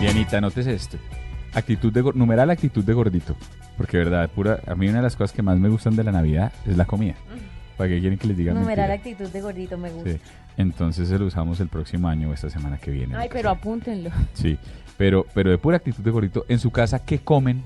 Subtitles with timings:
[0.00, 0.98] Dianita, notes esto.
[1.54, 3.34] Actitud de, numeral actitud de gordito.
[3.78, 6.12] Porque, verdad, pura, a mí una de las cosas que más me gustan de la
[6.12, 7.14] Navidad es la comida.
[7.78, 8.94] ¿Para qué quieren que les diga Numeral mentira?
[9.12, 10.10] actitud de gordito me gusta.
[10.10, 10.20] Sí.
[10.58, 13.16] Entonces se lo usamos el próximo año o esta semana que viene.
[13.16, 14.10] Ay, pero apúntenlo.
[14.34, 14.58] Sí,
[14.98, 16.44] pero, pero de pura actitud de gordito.
[16.48, 17.62] En su casa, ¿qué comen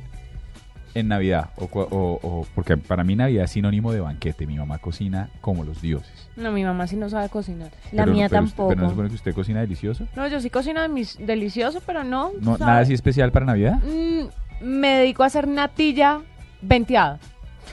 [0.94, 1.50] en Navidad?
[1.56, 4.46] O, o- o- porque para mí Navidad es sinónimo de banquete.
[4.46, 6.28] Mi mamá cocina como los dioses.
[6.36, 7.70] No, mi mamá sí no sabe cocinar.
[7.92, 8.68] La Pero- mía pero usted- tampoco.
[8.70, 10.06] pero no se supone que usted cocina delicioso.
[10.16, 12.32] No, yo sí cocino mis- delicioso, pero no.
[12.40, 12.70] No, ¿sabe?
[12.70, 13.78] nada así especial para Navidad.
[13.82, 14.26] Mm,
[14.64, 16.20] me dedico a hacer natilla
[16.62, 17.18] venteada.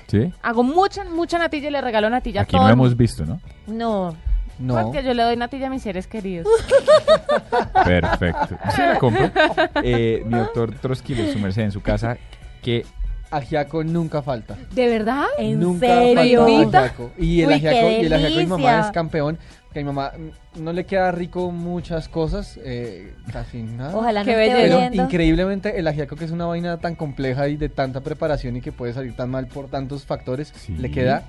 [0.08, 0.32] Sí.
[0.42, 2.98] Hago mucha, mucha natilla y le regalo natilla Aquí a todo no el hemos mundo.
[2.98, 3.42] visto, ¿no?
[3.68, 4.16] No,
[4.60, 4.74] No.
[4.82, 6.48] Porque yo le doy natilla a mis seres queridos.
[7.86, 8.58] Perfecto.
[8.76, 9.30] Sí, la compro.
[9.84, 12.18] Eh, mi doctor Trotsky, su merced en su casa,
[12.62, 12.86] que
[13.30, 14.56] Ajiaco nunca falta.
[14.74, 15.26] ¿De verdad?
[15.38, 16.46] ¿en nunca serio?
[16.48, 17.12] falta ajiaco.
[17.18, 19.38] Y el Uy, ajiaco, y el ajiaco de mi mamá es campeón.
[19.74, 20.12] Que a mi mamá
[20.56, 23.96] no le queda rico muchas cosas, eh, casi nada.
[23.96, 24.52] Ojalá no esté.
[24.62, 25.04] Pero oyendo.
[25.04, 28.72] increíblemente el ajiaco que es una vaina tan compleja y de tanta preparación y que
[28.72, 30.74] puede salir tan mal por tantos factores, Sí.
[30.78, 31.24] le queda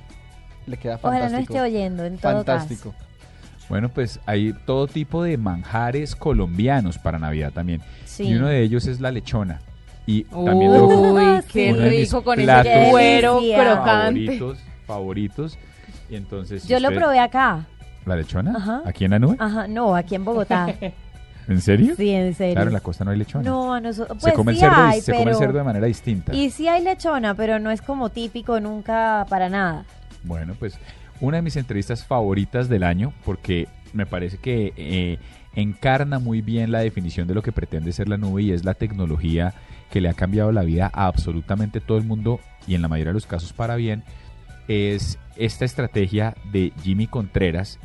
[0.66, 1.54] le queda Ojalá no fantástico.
[1.54, 2.94] esté oyendo, en todo fantástico.
[3.68, 7.82] Bueno, pues hay todo tipo de manjares colombianos para Navidad también.
[8.06, 8.24] Sí.
[8.24, 9.60] Y uno de ellos es la lechona.
[10.10, 14.38] Y también Uy, qué Uno de mis rico con platos ese cuero crocante.
[14.38, 15.58] favoritos, favoritos.
[16.08, 17.66] Y entonces Yo lo usted- probé acá.
[18.06, 18.54] ¿La lechona?
[18.56, 18.82] Ajá.
[18.86, 19.36] ¿Aquí en la nube?
[19.38, 20.66] Ajá, no, aquí en Bogotá.
[21.48, 21.94] ¿En serio?
[21.94, 22.54] Sí, en serio.
[22.54, 23.44] Claro, en la costa no hay lechona.
[23.44, 24.16] No, a nosotros.
[24.18, 26.34] se Pues come, el cerdo, hay, se come el pero- cerdo de manera distinta.
[26.34, 29.84] Y sí hay lechona, pero no es como típico nunca para nada.
[30.24, 30.78] Bueno, pues
[31.20, 35.18] una de mis entrevistas favoritas del año porque me parece que eh,
[35.54, 38.72] encarna muy bien la definición de lo que pretende ser la nube y es la
[38.74, 39.52] tecnología
[39.90, 43.10] que le ha cambiado la vida a absolutamente todo el mundo y en la mayoría
[43.10, 44.02] de los casos para bien.
[44.68, 47.78] Es esta estrategia de Jimmy Contreras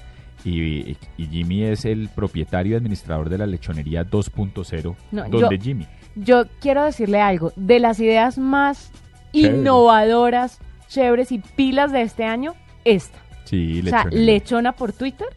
[0.44, 4.96] y, y Jimmy es el propietario y administrador de la lechonería 2.0.
[5.12, 5.88] No, donde yo- Jimmy?
[6.16, 7.54] Yo quiero decirle algo.
[7.56, 8.92] De las ideas más
[9.34, 9.58] Chévere.
[9.58, 12.54] innovadoras, chéveres y pilas de este año,
[12.86, 13.18] esta.
[13.46, 15.28] Sí, O sea, lechona por Twitter.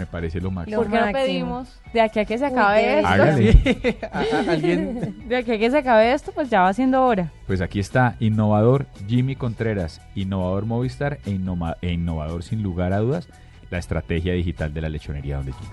[0.00, 0.78] Me parece lo máximo.
[0.82, 3.08] ¿Por qué no pedimos de aquí a que se acabe esto?
[3.08, 3.98] Hágale.
[4.48, 7.30] Alguien De aquí a que se acabe esto, pues ya va siendo hora.
[7.46, 12.98] Pues aquí está, innovador Jimmy Contreras, innovador Movistar e, innova- e innovador sin lugar a
[12.98, 13.28] dudas,
[13.70, 15.70] la estrategia digital de la lechonería donde Jimmy.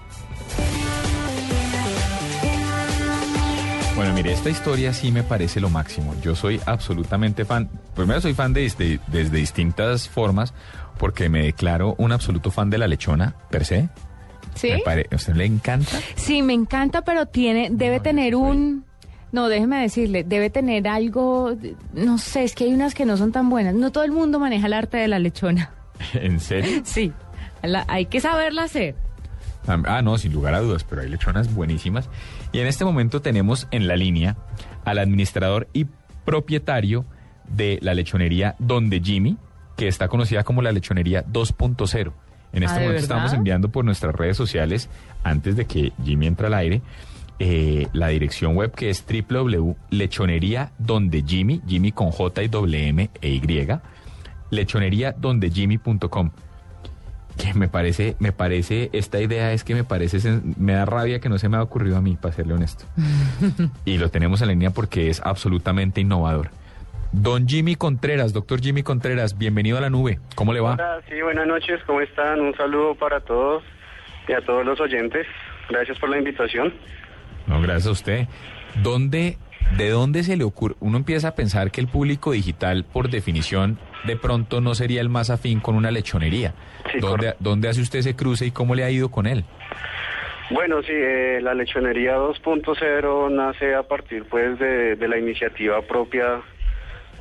[3.95, 6.13] Bueno, mire, esta historia sí me parece lo máximo.
[6.21, 7.67] Yo soy absolutamente fan.
[7.95, 10.53] Primero soy fan de, desde, desde distintas formas,
[10.99, 13.89] porque me declaro un absoluto fan de la lechona, per se.
[14.57, 14.71] ¿Sí?
[14.71, 15.99] Me pare- ¿A usted le encanta?
[16.15, 18.85] Sí, me encanta, pero tiene, debe No, tener un...
[19.31, 21.53] No, déjeme decirle, debe tener algo,
[21.93, 23.73] no sé, es que hay unas que no son tan buenas.
[23.75, 25.71] No todo el mundo maneja el arte de la lechona.
[26.13, 26.81] ¿En serio?
[26.85, 27.11] Sí,
[27.61, 28.95] la- hay que saberla hacer.
[29.67, 32.09] Ah, no, sin lugar a dudas, pero hay lechonas buenísimas.
[32.53, 34.37] Y en este momento tenemos en la línea
[34.85, 35.87] al administrador y
[36.23, 37.05] propietario
[37.49, 39.35] de la lechonería Donde Jimmy,
[39.75, 42.13] que está conocida como la lechonería 2.0.
[42.53, 44.89] En este Ah, ¿de momento estamos enviando por nuestras redes sociales,
[45.23, 46.81] antes de que Jimmy entre al aire,
[47.39, 53.09] eh, la dirección web que es www.lechonería donde Jimmy, Jimmy con J y W M
[53.21, 53.67] e Y,
[54.49, 56.31] lechonería.dondejimmy.com
[57.37, 61.29] que me parece, me parece, esta idea es que me parece, me da rabia que
[61.29, 62.85] no se me ha ocurrido a mí, para serle honesto.
[63.85, 66.49] y lo tenemos en la línea porque es absolutamente innovador.
[67.11, 70.19] Don Jimmy Contreras, doctor Jimmy Contreras, bienvenido a la nube.
[70.35, 70.73] ¿Cómo le va?
[70.73, 72.41] Hola, sí, buenas noches, ¿cómo están?
[72.41, 73.63] Un saludo para todos
[74.27, 75.25] y a todos los oyentes.
[75.69, 76.73] Gracias por la invitación.
[77.47, 78.27] No, gracias a usted.
[78.83, 79.37] ¿Dónde,
[79.77, 80.75] ¿De dónde se le ocurre?
[80.79, 85.09] Uno empieza a pensar que el público digital, por definición, de pronto no sería el
[85.09, 86.53] más afín con una lechonería.
[86.91, 87.35] Sí, ¿Dónde.
[87.39, 89.45] ¿Dónde hace usted ese cruce y cómo le ha ido con él?
[90.49, 96.41] Bueno, sí, eh, la lechonería 2.0 nace a partir pues de, de la iniciativa propia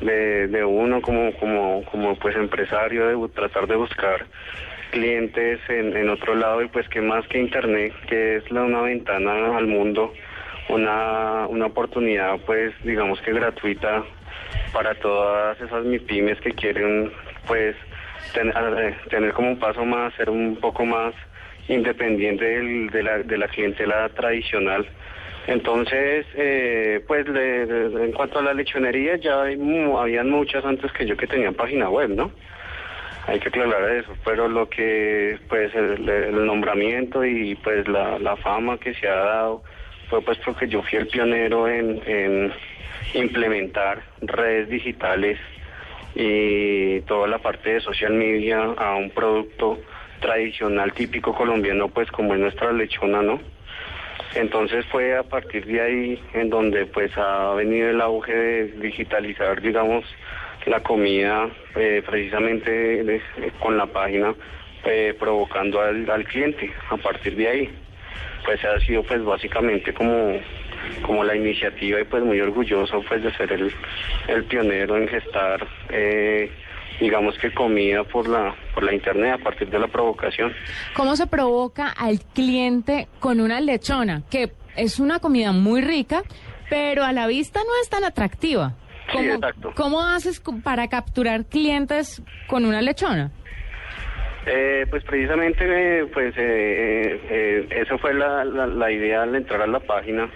[0.00, 4.26] de, de uno como, como, como pues empresario de tratar de buscar
[4.90, 9.56] clientes en, en otro lado y pues que más que internet, que es una ventana
[9.56, 10.12] al mundo,
[10.68, 14.04] una, una oportunidad pues digamos que gratuita
[14.72, 17.10] para todas esas MIPIMES que quieren
[17.46, 17.74] pues
[18.34, 21.14] ten- eh, tener como un paso más, ser un poco más
[21.68, 24.86] independiente del- de, la, de la clientela tradicional.
[25.46, 29.58] Entonces, eh, pues le- en cuanto a la lechonería, ya hay
[29.96, 32.32] habían muchas antes que yo que tenían página web, ¿no?
[33.28, 38.78] Hay que aclarar eso, pero lo que, pues el, nombramiento y pues la, la fama
[38.78, 39.62] que se ha dado
[40.08, 42.52] fue pues porque yo fui el pionero en, en
[43.14, 45.38] implementar redes digitales
[46.14, 49.80] y toda la parte de social media a un producto
[50.20, 53.40] tradicional típico colombiano pues como es nuestra lechona, ¿no?
[54.34, 59.60] Entonces fue a partir de ahí en donde pues ha venido el auge de digitalizar,
[59.62, 60.04] digamos,
[60.66, 63.22] la comida eh, precisamente
[63.60, 64.34] con la página,
[64.84, 67.70] eh, provocando al, al cliente a partir de ahí.
[68.44, 70.38] Pues ha sido pues básicamente como,
[71.02, 73.72] como la iniciativa y pues muy orgulloso pues de ser el,
[74.28, 76.50] el pionero en gestar, eh,
[77.00, 80.52] digamos que comida por la, por la internet a partir de la provocación.
[80.94, 84.22] ¿Cómo se provoca al cliente con una lechona?
[84.30, 86.22] Que es una comida muy rica,
[86.70, 88.74] pero a la vista no es tan atractiva.
[89.10, 89.72] Sí, ¿Cómo, exacto.
[89.76, 93.30] ¿Cómo haces para capturar clientes con una lechona?
[94.46, 99.62] Eh, pues precisamente, eh, pues eh, eh, eso fue la, la, la idea al entrar
[99.62, 100.28] a la página.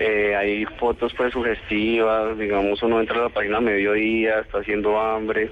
[0.00, 4.98] Eh, hay fotos pues sugestivas, digamos uno entra a la página a mediodía, está haciendo
[4.98, 5.50] hambre,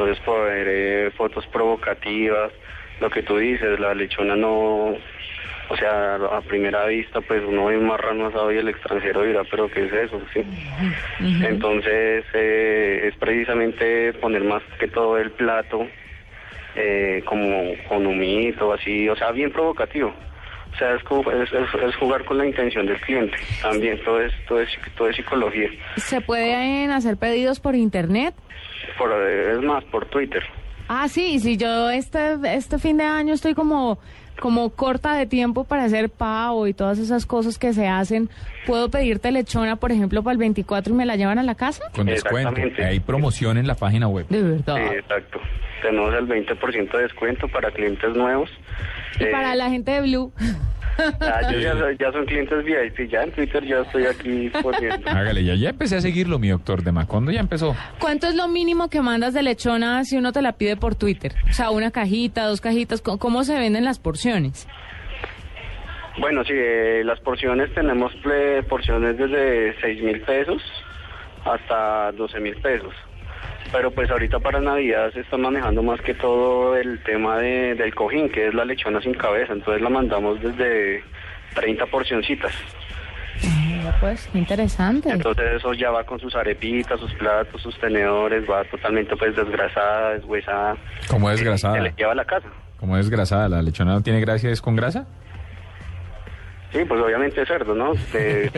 [0.00, 2.50] entonces poder eh, fotos provocativas,
[3.00, 4.96] lo que tú dices, la lechona no,
[5.68, 9.44] o sea, a primera vista pues uno ve un marrano asado y el extranjero dirá,
[9.44, 10.22] pero ¿qué es eso?
[10.32, 10.42] Sí.
[11.42, 15.86] Entonces eh, es precisamente poner más que todo el plato
[16.76, 20.14] eh, como con humito, así, o sea, bien provocativo.
[20.80, 23.36] O sea, es, como- es, es- es jugar con la intención del cliente.
[23.60, 25.68] También todo es, todo es, todo es psicología.
[25.96, 28.34] ¿Se pueden hacer pedidos por internet?
[28.96, 30.42] Por, eh, es más, por Twitter.
[30.88, 33.98] Ah, sí, si yo este, este fin de año estoy como,
[34.40, 38.30] como corta de tiempo para hacer pavo y todas esas cosas que se hacen,
[38.66, 41.84] ¿puedo pedirte lechona, por ejemplo, para el 24 y me la llevan a la casa?
[41.94, 42.58] Con descuento.
[42.82, 44.26] Hay promoción en la página web.
[44.30, 44.76] De verdad.
[44.78, 45.40] Sí, exacto.
[45.82, 48.50] Tenemos el 20% de descuento para clientes nuevos.
[49.18, 50.32] Y Eh, para la gente de Blue.
[51.20, 51.72] ah, yo ya,
[52.12, 55.10] son clientes VIP, ya en Twitter ya estoy aquí poniendo.
[55.10, 57.74] Hágale, ya, ya empecé a seguirlo, mi doctor de Macondo ya empezó.
[57.98, 61.32] ¿Cuánto es lo mínimo que mandas de lechona si uno te la pide por Twitter?
[61.48, 64.68] O sea, una cajita, dos cajitas, ¿cómo, se venden las porciones?
[66.18, 68.12] Bueno, sí, eh, las porciones tenemos
[68.68, 70.60] porciones desde 6 mil pesos
[71.44, 72.92] hasta 12 mil pesos.
[73.72, 77.94] Pero pues ahorita para Navidad se está manejando más que todo el tema de, del
[77.94, 79.52] cojín, que es la lechona sin cabeza.
[79.52, 81.04] Entonces la mandamos desde
[81.54, 82.52] 30 porcioncitas.
[83.42, 85.10] Mira, pues, qué interesante.
[85.10, 90.14] Entonces eso ya va con sus arepitas, sus platos, sus tenedores, va totalmente pues desgrasada,
[90.14, 90.76] deshuesada.
[91.08, 91.80] Como Se desgrasada.
[91.80, 92.48] le lleva a la casa.
[92.78, 93.48] Como desgrasada.
[93.48, 94.50] ¿La lechona no tiene gracia?
[94.50, 95.06] ¿Es con grasa?
[96.72, 97.92] Sí, pues obviamente cerdo, ¿no?
[98.14, 98.50] Eh,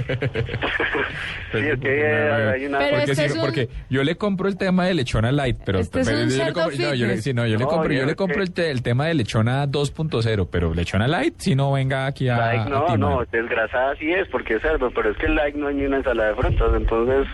[1.53, 2.79] sí, es que eh, hay una...
[2.79, 5.59] Pero porque, este sí, es un- porque yo le compro el tema de lechona light,
[5.64, 7.25] pero, Este es pero un yo, le compro, no, yo le- fitness.
[7.25, 9.14] sí, no, yo le No, compro, yo le es compro el, te- el tema de
[9.14, 13.94] lechona 2.0, pero lechona light si no venga aquí a, Like, a no, no, desgrasada
[13.97, 16.31] sí es porque es cerdo, pero es que el like no hay ni una ensalada
[16.31, 17.26] de frutas, entonces...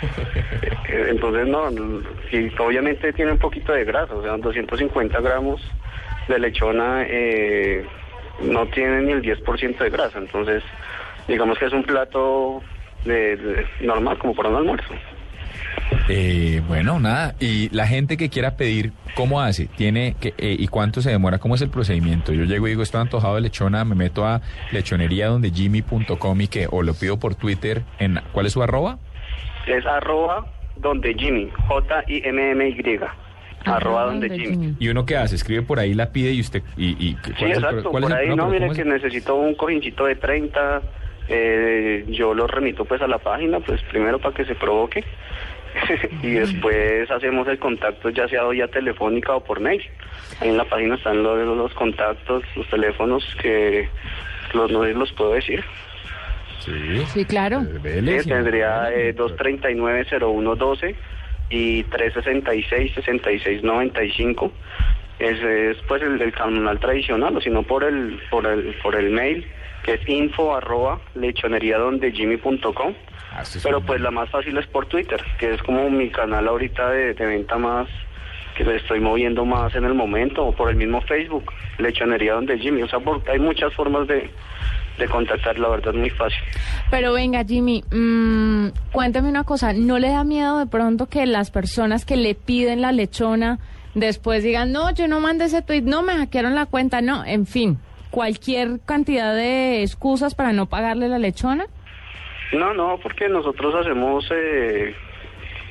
[0.88, 1.70] eh, entonces no,
[2.30, 5.60] sí, obviamente tiene un poquito de grasa, o sea, 250 gramos
[6.28, 7.84] de lechona eh,
[8.42, 10.62] no tiene ni el 10% de grasa, entonces
[11.26, 12.62] digamos que es un plato
[13.04, 14.94] de, de- normal como para un almuerzo.
[16.08, 17.34] Eh, bueno, nada.
[17.40, 19.66] Y la gente que quiera pedir, ¿cómo hace?
[19.66, 21.38] ¿Tiene que, eh, ¿Y cuánto se demora?
[21.38, 22.32] ¿Cómo es el procedimiento?
[22.32, 24.40] Yo llego y digo, estoy antojado de lechona, me meto a
[24.72, 28.98] lechonería donde jimmy.com y que, o lo pido por Twitter en, ¿cuál es su arroba?
[29.66, 30.46] Es arroba
[30.76, 33.00] donde Jimmy, J-I-M-M-Y,
[33.76, 34.74] arroba donde Jimmy.
[34.78, 35.34] ¿Y uno qué hace?
[35.36, 36.62] Escribe por ahí, la pide y usted...
[36.76, 37.78] Y, y, Sí, ¿cuál es el pro- exacto.
[37.78, 38.86] es Por el- ahí no, mire ¿cómo que es?
[38.86, 40.82] necesito un cojincito de 30.
[41.28, 45.04] eh, yo lo remito pues a la página, pues primero para que se provoque.
[46.22, 49.82] y después hacemos el contacto ya sea vía telefónica o por mail.
[50.40, 53.88] Ahí en la página están los, los contactos, los teléfonos que
[54.54, 55.62] los, no los puedo decir.
[56.60, 56.72] Sí,
[57.12, 57.62] Sí, claro.
[57.84, 60.94] Eh, tendría eh, 239-0112
[61.50, 64.50] y 366-6695.
[65.18, 68.94] Ese es pues el, el canal tradicional, o si no por el, por el, por
[68.94, 69.44] el mail,
[69.82, 72.94] que es info arroba lechoneriadondejimmy.com.
[73.32, 76.08] Ah, esto es Pero pues la más fácil es por Twitter, que es como mi
[76.10, 77.88] canal ahorita de, de venta más,
[78.56, 82.56] que le estoy moviendo más en el momento, o por el mismo Facebook, Lechonería Donde
[82.58, 82.82] Jimmy.
[82.82, 84.30] O sea, por- hay muchas formas de,
[84.98, 86.38] de contactar, la verdad es muy fácil.
[86.90, 91.50] Pero venga, Jimmy, mm, cuéntame una cosa, ¿no le da miedo de pronto que las
[91.50, 93.58] personas que le piden la lechona
[93.94, 97.46] después digan, no, yo no mandé ese tweet, no, me hackearon la cuenta, no, en
[97.46, 97.78] fin,
[98.10, 101.66] cualquier cantidad de excusas para no pagarle la lechona?
[102.52, 104.94] No, no, porque nosotros hacemos, eh,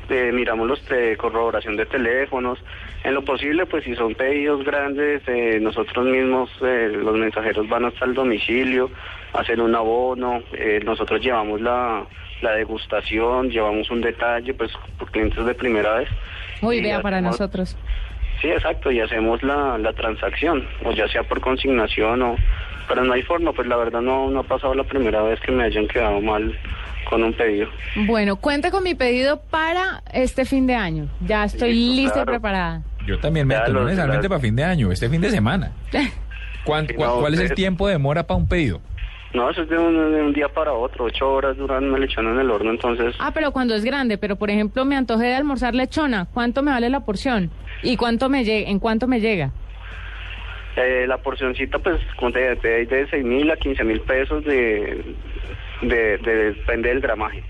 [0.09, 2.59] eh, miramos los de corroboración de teléfonos.
[3.07, 7.85] En lo posible, pues si son pedidos grandes, eh, nosotros mismos, eh, los mensajeros van
[7.85, 8.91] hasta el domicilio,
[9.31, 12.03] hacen un abono, eh, nosotros llevamos la,
[12.41, 16.09] la degustación, llevamos un detalle, pues por clientes de primera vez.
[16.61, 17.77] Uy, Y vea, para hacemos- nosotros.
[18.41, 22.35] Sí, exacto, y hacemos la, la transacción, o ya sea por consignación o,
[22.89, 25.53] pero no hay forma, pues la verdad no, no ha pasado la primera vez que
[25.53, 26.53] me hayan quedado mal
[27.09, 27.69] con un pedido.
[28.05, 31.07] Bueno, cuente con mi pedido para este fin de año.
[31.25, 32.31] Ya estoy lista claro.
[32.31, 32.81] y preparada.
[33.07, 35.71] Yo también me los- necesariamente para fin de año, este fin de semana.
[36.63, 38.81] ¿Cuán- Sí, cua- no, ¿Cuál es el tiempo de demora para un pedido?
[39.33, 42.31] No, eso es de un, de un día para otro, ocho horas duran una lechona
[42.31, 45.35] en el horno, entonces Ah, pero cuando es grande, pero por ejemplo me antojé de
[45.35, 47.49] almorzar lechona, ¿cuánto me vale la porción?
[47.81, 48.69] ¿Y cuánto me llega?
[48.69, 49.51] ¿En cuánto me llega?
[50.75, 51.99] eh, la porcioncita pues
[52.33, 55.15] te de, de 6 mil a 15 mil pesos de,
[55.81, 57.43] de, de- depende del gramaje.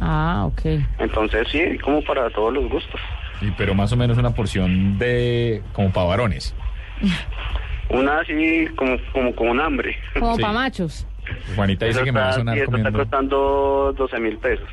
[0.00, 0.60] Ah, ok.
[1.00, 3.00] Entonces sí, como para todos los gustos.
[3.42, 6.54] Sí, pero más o menos una porción de como para varones.
[7.90, 9.96] Una así como como con un hambre.
[10.18, 10.40] Como Sí.
[10.42, 11.06] para machos.
[11.54, 12.98] Juanita dice Eso que me va a está- sonar sí, eso está comiendo.
[13.00, 14.68] costando 12 mil pesos.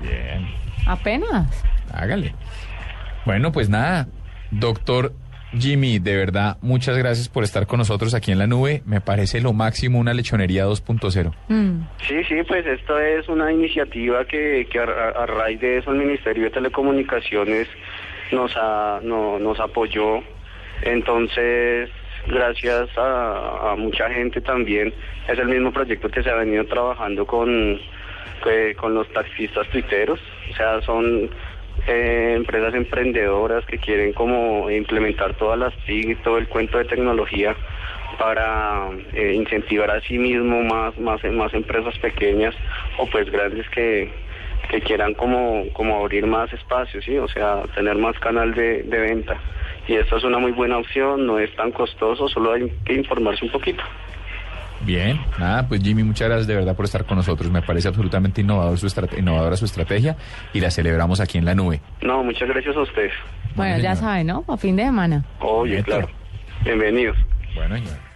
[0.00, 0.46] Bien,
[0.86, 1.64] Apenas.
[1.92, 2.34] hágale.
[3.24, 4.06] Bueno, pues nada,
[4.52, 5.12] doctor
[5.58, 8.82] Jimmy, de verdad, muchas gracias por estar con nosotros aquí en la nube.
[8.86, 11.32] Me parece lo máximo una lechonería 2.0.
[11.48, 11.82] Mm.
[12.08, 15.90] Sí, sí, pues esto es una iniciativa que, que a, a- a raíz de eso
[15.92, 17.68] el Ministerio de Telecomunicaciones
[18.32, 20.22] nos, ha- no- nos apoyó.
[20.82, 21.90] Entonces,
[22.26, 24.92] gracias a, a mucha gente también,
[25.28, 27.78] es el mismo proyecto que se ha venido trabajando con,
[28.42, 30.18] que- con los taxistas tuiteros.
[30.50, 31.30] O sea, son
[31.86, 36.84] eh, empresas emprendedoras que quieren como implementar todas las TIC y todo el cuento de
[36.84, 37.56] tecnología
[38.18, 42.54] para eh, incentivar a sí mismo más, más, más empresas pequeñas
[42.98, 44.10] o pues grandes que,
[44.70, 47.18] que quieran como, como abrir más espacios, ¿sí?
[47.18, 49.40] o sea, tener más canal de, de venta.
[49.88, 53.44] Y esto es una muy buena opción, no es tan costoso, solo hay que informarse
[53.44, 53.82] un poquito.
[54.84, 57.50] Bien, nada, pues Jimmy, muchas gracias de verdad por estar con nosotros.
[57.50, 60.16] Me parece absolutamente innovador su estrate- innovadora su estrategia
[60.52, 61.80] y la celebramos aquí en la nube.
[62.00, 63.12] No, muchas gracias a ustedes.
[63.54, 64.44] Bueno, Bueno, ya saben, ¿no?
[64.48, 65.24] A fin de semana.
[65.40, 66.08] Oye, claro.
[66.64, 67.16] Bienvenidos.
[67.54, 68.11] Bueno, señor.